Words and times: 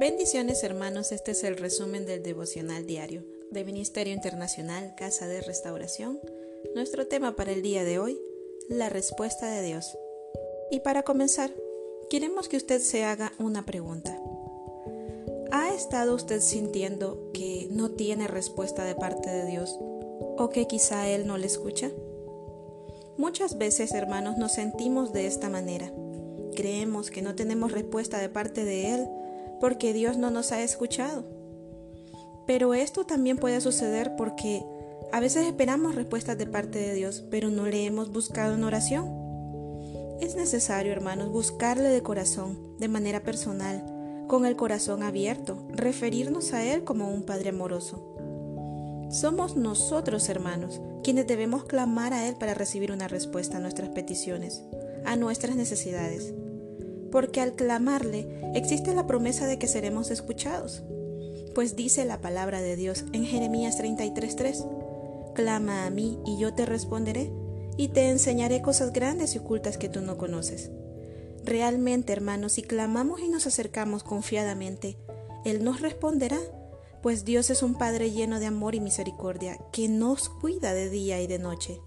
Bendiciones 0.00 0.64
hermanos, 0.64 1.12
este 1.12 1.32
es 1.32 1.44
el 1.44 1.58
resumen 1.58 2.06
del 2.06 2.22
devocional 2.22 2.86
diario 2.86 3.22
de 3.50 3.66
Ministerio 3.66 4.14
Internacional 4.14 4.94
Casa 4.94 5.28
de 5.28 5.42
Restauración. 5.42 6.18
Nuestro 6.74 7.06
tema 7.06 7.36
para 7.36 7.52
el 7.52 7.60
día 7.60 7.84
de 7.84 7.98
hoy, 7.98 8.18
la 8.70 8.88
respuesta 8.88 9.50
de 9.50 9.60
Dios. 9.60 9.98
Y 10.70 10.80
para 10.80 11.02
comenzar, 11.02 11.50
queremos 12.08 12.48
que 12.48 12.56
usted 12.56 12.80
se 12.80 13.04
haga 13.04 13.34
una 13.38 13.66
pregunta. 13.66 14.18
¿Ha 15.52 15.74
estado 15.74 16.14
usted 16.14 16.40
sintiendo 16.40 17.30
que 17.34 17.68
no 17.70 17.90
tiene 17.90 18.26
respuesta 18.26 18.84
de 18.84 18.94
parte 18.94 19.28
de 19.28 19.44
Dios 19.44 19.76
o 19.82 20.48
que 20.48 20.66
quizá 20.66 21.10
Él 21.10 21.26
no 21.26 21.36
le 21.36 21.46
escucha? 21.46 21.90
Muchas 23.18 23.58
veces, 23.58 23.92
hermanos, 23.92 24.38
nos 24.38 24.52
sentimos 24.52 25.12
de 25.12 25.26
esta 25.26 25.50
manera. 25.50 25.92
Creemos 26.56 27.10
que 27.10 27.20
no 27.20 27.34
tenemos 27.34 27.72
respuesta 27.72 28.18
de 28.18 28.30
parte 28.30 28.64
de 28.64 28.94
Él 28.94 29.06
porque 29.60 29.92
Dios 29.92 30.16
no 30.16 30.30
nos 30.30 30.52
ha 30.52 30.62
escuchado. 30.62 31.24
Pero 32.46 32.74
esto 32.74 33.04
también 33.04 33.36
puede 33.36 33.60
suceder 33.60 34.16
porque 34.16 34.64
a 35.12 35.20
veces 35.20 35.46
esperamos 35.46 35.94
respuestas 35.94 36.38
de 36.38 36.46
parte 36.46 36.78
de 36.78 36.94
Dios, 36.94 37.24
pero 37.30 37.50
no 37.50 37.66
le 37.66 37.84
hemos 37.84 38.10
buscado 38.12 38.54
en 38.54 38.64
oración. 38.64 39.08
Es 40.20 40.36
necesario, 40.36 40.92
hermanos, 40.92 41.30
buscarle 41.30 41.88
de 41.88 42.02
corazón, 42.02 42.76
de 42.78 42.88
manera 42.88 43.22
personal, 43.22 43.84
con 44.28 44.46
el 44.46 44.56
corazón 44.56 45.02
abierto, 45.02 45.66
referirnos 45.70 46.52
a 46.52 46.64
Él 46.64 46.84
como 46.84 47.10
un 47.10 47.24
Padre 47.24 47.50
amoroso. 47.50 48.16
Somos 49.10 49.56
nosotros, 49.56 50.28
hermanos, 50.28 50.80
quienes 51.02 51.26
debemos 51.26 51.64
clamar 51.64 52.12
a 52.12 52.28
Él 52.28 52.36
para 52.36 52.54
recibir 52.54 52.92
una 52.92 53.08
respuesta 53.08 53.56
a 53.56 53.60
nuestras 53.60 53.88
peticiones, 53.88 54.62
a 55.04 55.16
nuestras 55.16 55.56
necesidades 55.56 56.32
porque 57.10 57.40
al 57.40 57.54
clamarle 57.54 58.28
existe 58.54 58.94
la 58.94 59.06
promesa 59.06 59.46
de 59.46 59.58
que 59.58 59.68
seremos 59.68 60.10
escuchados. 60.10 60.82
Pues 61.54 61.76
dice 61.76 62.04
la 62.04 62.20
palabra 62.20 62.60
de 62.60 62.76
Dios 62.76 63.04
en 63.12 63.24
Jeremías 63.24 63.78
33:3, 63.78 64.66
Clama 65.34 65.86
a 65.86 65.90
mí 65.90 66.18
y 66.26 66.38
yo 66.38 66.54
te 66.54 66.66
responderé, 66.66 67.32
y 67.76 67.88
te 67.88 68.10
enseñaré 68.10 68.60
cosas 68.60 68.92
grandes 68.92 69.34
y 69.34 69.38
ocultas 69.38 69.78
que 69.78 69.88
tú 69.88 70.00
no 70.02 70.18
conoces. 70.18 70.70
Realmente, 71.44 72.12
hermanos, 72.12 72.52
si 72.52 72.62
clamamos 72.62 73.20
y 73.20 73.28
nos 73.28 73.46
acercamos 73.46 74.02
confiadamente, 74.02 74.98
Él 75.44 75.64
nos 75.64 75.80
responderá, 75.80 76.38
pues 77.02 77.24
Dios 77.24 77.48
es 77.48 77.62
un 77.62 77.74
Padre 77.74 78.10
lleno 78.10 78.38
de 78.38 78.46
amor 78.46 78.74
y 78.74 78.80
misericordia, 78.80 79.58
que 79.72 79.88
nos 79.88 80.28
cuida 80.28 80.74
de 80.74 80.90
día 80.90 81.22
y 81.22 81.26
de 81.26 81.38
noche. 81.38 81.80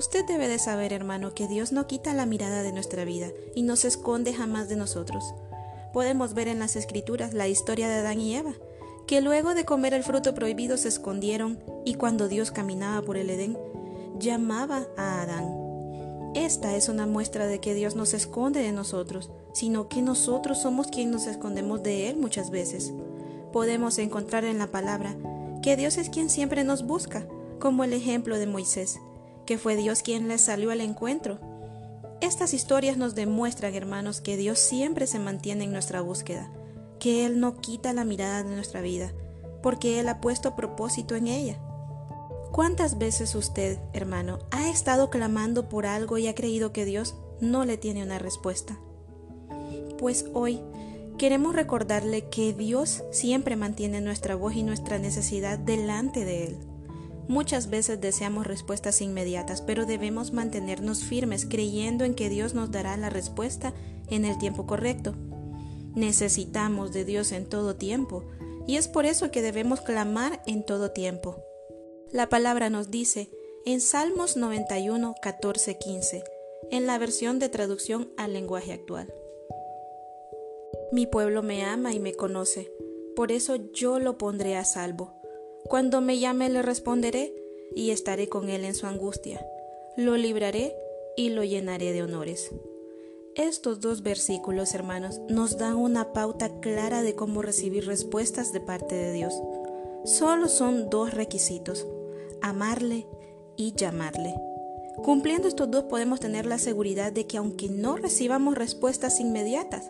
Usted 0.00 0.24
debe 0.24 0.48
de 0.48 0.58
saber, 0.58 0.94
hermano, 0.94 1.34
que 1.34 1.46
Dios 1.46 1.72
no 1.72 1.86
quita 1.86 2.14
la 2.14 2.24
mirada 2.24 2.62
de 2.62 2.72
nuestra 2.72 3.04
vida 3.04 3.28
y 3.54 3.60
no 3.60 3.76
se 3.76 3.86
esconde 3.86 4.32
jamás 4.32 4.70
de 4.70 4.76
nosotros. 4.76 5.34
Podemos 5.92 6.32
ver 6.32 6.48
en 6.48 6.58
las 6.58 6.74
Escrituras 6.74 7.34
la 7.34 7.48
historia 7.48 7.86
de 7.86 7.96
Adán 7.96 8.18
y 8.18 8.34
Eva, 8.34 8.54
que 9.06 9.20
luego 9.20 9.52
de 9.52 9.66
comer 9.66 9.92
el 9.92 10.02
fruto 10.02 10.34
prohibido 10.34 10.78
se 10.78 10.88
escondieron 10.88 11.62
y 11.84 11.96
cuando 11.96 12.28
Dios 12.28 12.50
caminaba 12.50 13.02
por 13.02 13.18
el 13.18 13.28
Edén, 13.28 13.58
llamaba 14.18 14.86
a 14.96 15.20
Adán. 15.20 16.32
Esta 16.34 16.74
es 16.76 16.88
una 16.88 17.04
muestra 17.04 17.46
de 17.46 17.60
que 17.60 17.74
Dios 17.74 17.94
no 17.94 18.06
se 18.06 18.16
esconde 18.16 18.62
de 18.62 18.72
nosotros, 18.72 19.28
sino 19.52 19.90
que 19.90 20.00
nosotros 20.00 20.62
somos 20.62 20.86
quienes 20.86 21.12
nos 21.12 21.26
escondemos 21.26 21.82
de 21.82 22.08
Él 22.08 22.16
muchas 22.16 22.50
veces. 22.50 22.94
Podemos 23.52 23.98
encontrar 23.98 24.44
en 24.46 24.56
la 24.56 24.68
palabra 24.68 25.14
que 25.60 25.76
Dios 25.76 25.98
es 25.98 26.08
quien 26.08 26.30
siempre 26.30 26.64
nos 26.64 26.86
busca, 26.86 27.26
como 27.58 27.84
el 27.84 27.92
ejemplo 27.92 28.38
de 28.38 28.46
Moisés 28.46 28.98
que 29.46 29.58
fue 29.58 29.76
Dios 29.76 30.02
quien 30.02 30.28
les 30.28 30.40
salió 30.40 30.70
al 30.70 30.80
encuentro. 30.80 31.38
Estas 32.20 32.52
historias 32.54 32.96
nos 32.96 33.14
demuestran, 33.14 33.74
hermanos, 33.74 34.20
que 34.20 34.36
Dios 34.36 34.58
siempre 34.58 35.06
se 35.06 35.18
mantiene 35.18 35.64
en 35.64 35.72
nuestra 35.72 36.00
búsqueda, 36.00 36.50
que 36.98 37.24
Él 37.24 37.40
no 37.40 37.60
quita 37.60 37.92
la 37.92 38.04
mirada 38.04 38.42
de 38.42 38.54
nuestra 38.54 38.80
vida, 38.80 39.12
porque 39.62 40.00
Él 40.00 40.08
ha 40.08 40.20
puesto 40.20 40.54
propósito 40.54 41.16
en 41.16 41.26
ella. 41.26 41.58
¿Cuántas 42.52 42.98
veces 42.98 43.34
usted, 43.34 43.78
hermano, 43.92 44.40
ha 44.50 44.68
estado 44.68 45.08
clamando 45.08 45.68
por 45.68 45.86
algo 45.86 46.18
y 46.18 46.26
ha 46.26 46.34
creído 46.34 46.72
que 46.72 46.84
Dios 46.84 47.14
no 47.40 47.64
le 47.64 47.78
tiene 47.78 48.02
una 48.02 48.18
respuesta? 48.18 48.78
Pues 49.98 50.26
hoy 50.34 50.60
queremos 51.16 51.54
recordarle 51.54 52.28
que 52.28 52.52
Dios 52.52 53.04
siempre 53.12 53.54
mantiene 53.54 54.00
nuestra 54.00 54.34
voz 54.34 54.56
y 54.56 54.62
nuestra 54.62 54.98
necesidad 54.98 55.58
delante 55.58 56.24
de 56.24 56.44
Él. 56.44 56.58
Muchas 57.30 57.70
veces 57.70 58.00
deseamos 58.00 58.44
respuestas 58.44 59.00
inmediatas, 59.00 59.62
pero 59.62 59.86
debemos 59.86 60.32
mantenernos 60.32 61.04
firmes 61.04 61.46
creyendo 61.48 62.04
en 62.04 62.16
que 62.16 62.28
Dios 62.28 62.54
nos 62.54 62.72
dará 62.72 62.96
la 62.96 63.08
respuesta 63.08 63.72
en 64.08 64.24
el 64.24 64.36
tiempo 64.36 64.66
correcto. 64.66 65.14
Necesitamos 65.94 66.92
de 66.92 67.04
Dios 67.04 67.30
en 67.30 67.48
todo 67.48 67.76
tiempo, 67.76 68.24
y 68.66 68.78
es 68.78 68.88
por 68.88 69.06
eso 69.06 69.30
que 69.30 69.42
debemos 69.42 69.80
clamar 69.80 70.42
en 70.44 70.66
todo 70.66 70.90
tiempo. 70.90 71.36
La 72.10 72.28
palabra 72.28 72.68
nos 72.68 72.90
dice 72.90 73.30
en 73.64 73.80
Salmos 73.80 74.36
91, 74.36 75.14
14, 75.22 75.78
15, 75.78 76.24
en 76.72 76.86
la 76.88 76.98
versión 76.98 77.38
de 77.38 77.48
traducción 77.48 78.10
al 78.16 78.32
lenguaje 78.32 78.72
actual. 78.72 79.14
Mi 80.90 81.06
pueblo 81.06 81.44
me 81.44 81.62
ama 81.62 81.94
y 81.94 82.00
me 82.00 82.12
conoce, 82.12 82.72
por 83.14 83.30
eso 83.30 83.54
yo 83.72 84.00
lo 84.00 84.18
pondré 84.18 84.56
a 84.56 84.64
salvo. 84.64 85.19
Cuando 85.68 86.00
me 86.00 86.18
llame 86.18 86.48
le 86.48 86.62
responderé 86.62 87.34
y 87.74 87.90
estaré 87.90 88.28
con 88.28 88.48
él 88.48 88.64
en 88.64 88.74
su 88.74 88.86
angustia. 88.86 89.44
Lo 89.96 90.16
libraré 90.16 90.74
y 91.16 91.30
lo 91.30 91.44
llenaré 91.44 91.92
de 91.92 92.02
honores. 92.02 92.50
Estos 93.36 93.80
dos 93.80 94.02
versículos, 94.02 94.74
hermanos, 94.74 95.20
nos 95.28 95.56
dan 95.56 95.76
una 95.76 96.12
pauta 96.12 96.60
clara 96.60 97.02
de 97.02 97.14
cómo 97.14 97.42
recibir 97.42 97.86
respuestas 97.86 98.52
de 98.52 98.60
parte 98.60 98.94
de 98.94 99.12
Dios. 99.12 99.34
Solo 100.04 100.48
son 100.48 100.90
dos 100.90 101.14
requisitos, 101.14 101.86
amarle 102.42 103.06
y 103.56 103.72
llamarle. 103.74 104.34
Cumpliendo 105.04 105.46
estos 105.46 105.70
dos 105.70 105.84
podemos 105.84 106.20
tener 106.20 106.44
la 106.44 106.58
seguridad 106.58 107.12
de 107.12 107.26
que 107.26 107.36
aunque 107.36 107.68
no 107.68 107.96
recibamos 107.96 108.56
respuestas 108.56 109.20
inmediatas, 109.20 109.88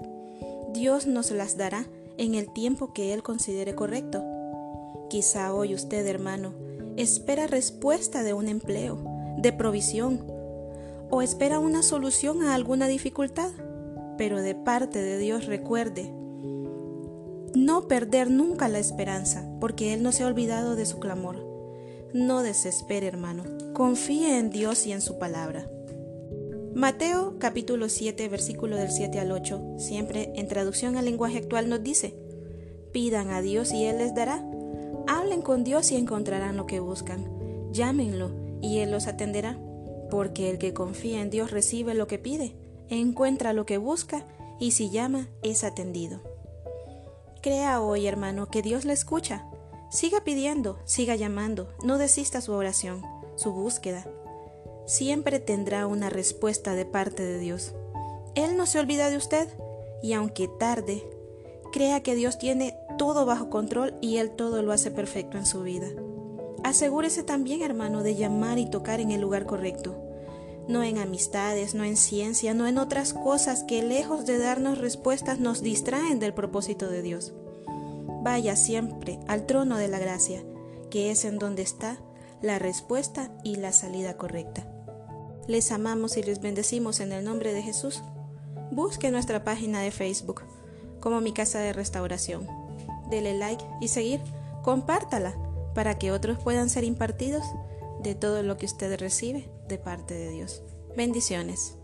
Dios 0.73 1.07
nos 1.07 1.31
las 1.31 1.57
dará 1.57 1.87
en 2.19 2.35
el 2.35 2.53
tiempo 2.53 2.93
que 2.93 3.13
Él 3.13 3.23
considere 3.23 3.75
correcto. 3.75 4.23
Quizá 5.11 5.53
hoy 5.53 5.75
usted, 5.75 6.07
hermano, 6.07 6.55
espera 6.97 7.49
respuesta 7.49 8.23
de 8.23 8.33
un 8.33 8.47
empleo, 8.47 8.97
de 9.39 9.53
provisión, 9.53 10.25
o 11.11 11.21
espera 11.21 11.59
una 11.59 11.83
solución 11.83 12.43
a 12.45 12.55
alguna 12.55 12.87
dificultad. 12.87 13.51
Pero 14.17 14.41
de 14.41 14.55
parte 14.55 15.03
de 15.03 15.19
Dios 15.19 15.47
recuerde, 15.47 16.13
no 17.57 17.89
perder 17.89 18.31
nunca 18.31 18.69
la 18.69 18.79
esperanza, 18.79 19.51
porque 19.61 19.95
Él 19.95 20.05
no 20.05 20.13
se 20.13 20.23
ha 20.23 20.29
olvidado 20.29 20.77
de 20.77 20.87
su 20.87 21.01
clamor. 21.01 21.45
No 22.15 22.45
desespere, 22.45 23.09
hermano. 23.09 23.43
Confíe 23.73 24.39
en 24.39 24.51
Dios 24.51 24.87
y 24.87 24.93
en 24.93 25.01
su 25.01 25.19
palabra. 25.19 25.69
Mateo 26.73 27.35
capítulo 27.41 27.89
7, 27.89 28.29
versículo 28.29 28.77
del 28.77 28.93
7 28.93 29.19
al 29.19 29.33
8, 29.33 29.75
siempre 29.77 30.31
en 30.37 30.47
traducción 30.47 30.97
al 30.97 31.07
lenguaje 31.07 31.39
actual 31.39 31.69
nos 31.69 31.83
dice, 31.83 32.15
pidan 32.93 33.31
a 33.31 33.43
Dios 33.43 33.73
y 33.73 33.87
Él 33.87 33.99
les 33.99 34.15
dará 34.15 34.47
Con 35.31 35.63
Dios 35.63 35.93
y 35.93 35.97
encontrarán 35.97 36.57
lo 36.57 36.67
que 36.67 36.81
buscan. 36.81 37.25
Llámenlo 37.73 38.33
y 38.61 38.79
Él 38.79 38.91
los 38.91 39.07
atenderá, 39.07 39.59
porque 40.11 40.51
el 40.51 40.59
que 40.59 40.75
confía 40.75 41.23
en 41.23 41.31
Dios 41.31 41.53
recibe 41.53 41.95
lo 41.95 42.09
que 42.09 42.19
pide, 42.19 42.57
encuentra 42.89 43.53
lo 43.53 43.65
que 43.65 43.79
busca 43.79 44.27
y 44.59 44.73
si 44.73 44.91
llama 44.91 45.29
es 45.43 45.63
atendido. 45.63 46.21
Crea 47.43 47.81
hoy, 47.81 48.09
hermano, 48.09 48.49
que 48.49 48.61
Dios 48.61 48.85
le 48.85 48.93
escucha. 48.93 49.47
Siga 49.89 50.25
pidiendo, 50.25 50.81
siga 50.85 51.15
llamando, 51.15 51.73
no 51.85 51.97
desista 51.97 52.41
su 52.41 52.53
oración, 52.53 53.03
su 53.37 53.53
búsqueda. 53.53 54.07
Siempre 54.85 55.39
tendrá 55.39 55.87
una 55.87 56.11
respuesta 56.11 56.75
de 56.75 56.87
parte 56.87 57.23
de 57.23 57.39
Dios. 57.39 57.73
Él 58.35 58.57
no 58.57 58.67
se 58.67 58.81
olvida 58.81 59.11
de 59.11 59.17
usted 59.17 59.49
y 60.03 60.13
aunque 60.13 60.49
tarde, 60.49 61.09
crea 61.73 62.03
que 62.03 62.17
Dios 62.17 62.37
tiene 62.39 62.77
todo 63.01 63.25
bajo 63.25 63.49
control 63.49 63.95
y 64.03 64.19
Él 64.19 64.31
todo 64.31 64.61
lo 64.61 64.73
hace 64.73 64.91
perfecto 64.91 65.39
en 65.39 65.47
su 65.47 65.63
vida. 65.63 65.87
Asegúrese 66.65 67.23
también, 67.23 67.63
hermano, 67.63 68.03
de 68.03 68.15
llamar 68.15 68.59
y 68.59 68.69
tocar 68.69 69.01
en 69.01 69.11
el 69.11 69.23
lugar 69.23 69.47
correcto. 69.47 69.97
No 70.69 70.83
en 70.83 70.99
amistades, 70.99 71.75
no 71.75 71.83
en 71.85 71.97
ciencia, 71.97 72.53
no 72.53 72.67
en 72.67 72.77
otras 72.77 73.15
cosas 73.15 73.65
que 73.65 73.83
lejos 73.83 74.27
de 74.27 74.37
darnos 74.37 74.77
respuestas 74.77 75.41
nos 75.41 75.63
distraen 75.63 76.19
del 76.19 76.35
propósito 76.35 76.91
de 76.91 77.01
Dios. 77.01 77.33
Vaya 78.23 78.55
siempre 78.55 79.19
al 79.29 79.47
trono 79.47 79.79
de 79.79 79.89
la 79.89 79.99
gracia, 79.99 80.43
que 80.91 81.11
es 81.11 81.25
en 81.25 81.39
donde 81.39 81.63
está 81.63 82.03
la 82.43 82.59
respuesta 82.59 83.31
y 83.43 83.57
la 83.57 83.73
salida 83.73 84.19
correcta. 84.19 84.71
Les 85.49 85.73
amamos 85.73 86.19
y 86.19 86.23
les 86.23 86.43
bendecimos 86.43 87.01
en 87.01 87.13
el 87.13 87.25
nombre 87.25 87.55
de 87.55 87.63
Jesús. 87.63 88.03
Busque 88.71 89.11
nuestra 89.11 89.43
página 89.43 89.81
de 89.81 89.91
Facebook 89.91 90.43
como 91.01 91.23
mi 91.23 91.33
casa 91.33 91.61
de 91.61 91.73
restauración 91.73 92.61
dele 93.11 93.35
like 93.35 93.65
y 93.81 93.89
seguir, 93.89 94.21
compártala 94.63 95.35
para 95.75 95.99
que 95.99 96.13
otros 96.13 96.39
puedan 96.39 96.71
ser 96.71 96.85
impartidos 96.85 97.45
de 98.03 98.15
todo 98.15 98.43
lo 98.43 98.57
que 98.57 98.67
usted 98.67 98.99
recibe 98.99 99.51
de 99.69 99.79
parte 99.79 100.15
de 100.15 100.31
Dios. 100.31 100.63
Bendiciones. 100.97 101.80